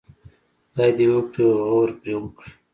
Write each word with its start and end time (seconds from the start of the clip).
خدای 0.71 0.91
دې 0.97 1.05
وکړي 1.13 1.45
غور 1.69 1.89
پرې 1.99 2.13
وکړي. 2.17 2.51